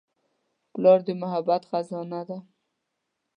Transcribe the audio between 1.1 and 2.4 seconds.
محبت خزانه ده.